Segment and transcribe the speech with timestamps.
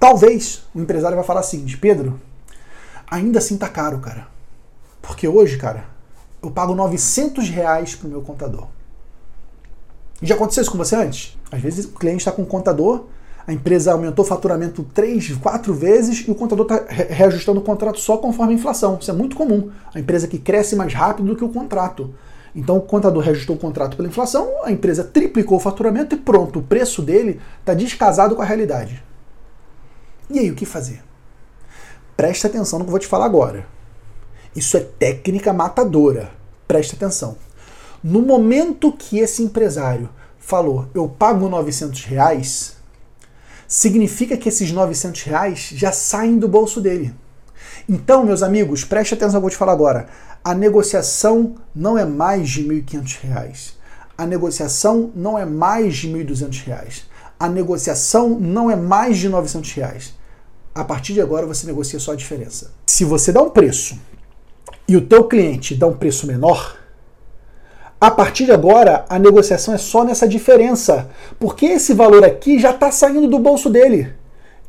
[0.00, 2.18] Talvez o empresário vai falar assim, Pedro,
[3.08, 4.28] ainda assim tá caro, cara.
[5.02, 5.84] Porque hoje, cara,
[6.42, 8.66] eu pago 900 reais pro meu contador.
[10.22, 11.38] Já aconteceu isso com você antes?
[11.52, 13.04] Às vezes o cliente está com um contador,
[13.46, 18.00] a empresa aumentou o faturamento três, quatro vezes e o contador está reajustando o contrato
[18.00, 18.96] só conforme a inflação.
[18.98, 19.70] Isso é muito comum.
[19.94, 22.14] A empresa que cresce mais rápido do que o contrato.
[22.54, 26.58] Então o contador reajustou o contrato pela inflação, a empresa triplicou o faturamento e pronto,
[26.58, 29.09] o preço dele está descasado com a realidade.
[30.30, 31.02] E aí, o que fazer?
[32.16, 33.66] Presta atenção no que eu vou te falar agora.
[34.54, 36.30] Isso é técnica matadora.
[36.68, 37.36] Presta atenção.
[38.02, 42.76] No momento que esse empresário falou, eu pago 900 reais,
[43.66, 47.14] significa que esses 900 reais já saem do bolso dele.
[47.88, 50.08] Então, meus amigos, preste atenção no que eu vou te falar agora.
[50.44, 53.78] A negociação não é mais de 1.500 reais.
[54.16, 57.04] A negociação não é mais de 1.200 reais.
[57.38, 60.19] A negociação não é mais de 900 reais.
[60.74, 62.72] A partir de agora você negocia só a diferença.
[62.86, 63.98] Se você dá um preço
[64.86, 66.76] e o teu cliente dá um preço menor,
[68.00, 72.70] a partir de agora a negociação é só nessa diferença, porque esse valor aqui já
[72.70, 74.14] está saindo do bolso dele.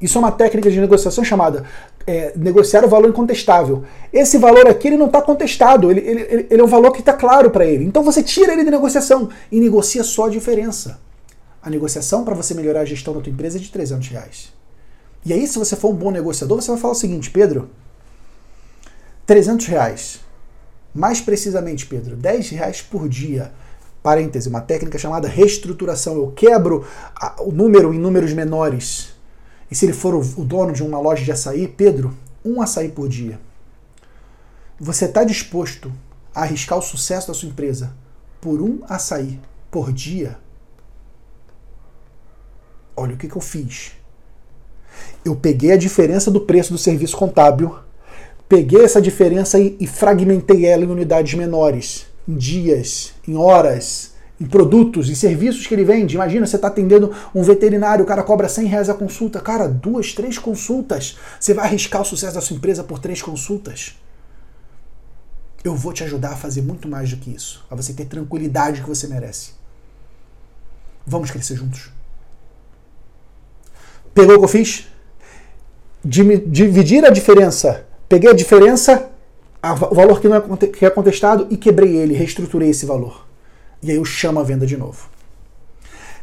[0.00, 1.64] Isso é uma técnica de negociação chamada
[2.08, 3.84] é, negociar o valor incontestável.
[4.10, 7.12] Esse valor aqui ele não está contestado, ele, ele, ele, é um valor que está
[7.12, 7.84] claro para ele.
[7.84, 10.98] Então você tira ele de negociação e negocia só a diferença.
[11.62, 14.57] A negociação para você melhorar a gestão da tua empresa é de 300 reais.
[15.24, 17.70] E aí, se você for um bom negociador, você vai falar o seguinte, Pedro,
[19.26, 20.20] 300 reais.
[20.94, 23.52] Mais precisamente, Pedro, 10 reais por dia.
[24.02, 26.16] Parêntese, uma técnica chamada reestruturação.
[26.16, 26.86] Eu quebro
[27.40, 29.12] o número em números menores.
[29.70, 33.08] E se ele for o, dono de uma loja de açaí, Pedro, um açaí por
[33.08, 33.38] dia.
[34.80, 35.92] Você está disposto
[36.34, 37.92] a arriscar o sucesso da sua empresa
[38.40, 39.38] por um açaí
[39.70, 40.38] por dia?
[42.96, 43.97] Olha o que, que eu fiz
[45.28, 47.78] eu peguei a diferença do preço do serviço contábil,
[48.48, 54.46] peguei essa diferença e, e fragmentei ela em unidades menores, em dias, em horas, em
[54.46, 56.14] produtos, em serviços que ele vende.
[56.14, 59.40] Imagina, você está atendendo um veterinário, o cara cobra 100 reais a consulta.
[59.40, 61.16] Cara, duas, três consultas.
[61.38, 63.96] Você vai arriscar o sucesso da sua empresa por três consultas?
[65.64, 67.66] Eu vou te ajudar a fazer muito mais do que isso.
[67.68, 69.50] A você ter tranquilidade que você merece.
[71.04, 71.90] Vamos crescer juntos.
[74.14, 74.86] Pegou o que eu fiz?
[76.04, 77.84] Dividir a diferença.
[78.08, 79.10] Peguei a diferença,
[79.90, 83.26] o valor que não é, que é contestado, e quebrei ele, reestruturei esse valor.
[83.82, 85.08] E aí eu chamo a venda de novo.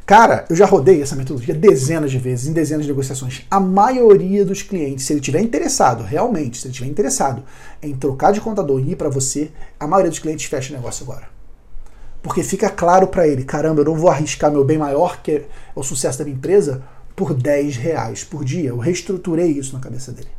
[0.06, 3.44] Cara, eu já rodei essa metodologia dezenas de vezes, em dezenas de negociações.
[3.50, 7.44] A maioria dos clientes, se ele tiver interessado, realmente, se ele tiver interessado
[7.82, 9.50] em trocar de contador e ir para você,
[9.80, 11.28] a maioria dos clientes fecha o negócio agora.
[12.22, 15.46] Porque fica claro para ele, caramba, eu não vou arriscar meu bem maior, que é
[15.74, 16.84] o sucesso da minha empresa,
[17.16, 18.70] por 10 reais por dia.
[18.70, 20.30] Eu reestruturei isso na cabeça dele.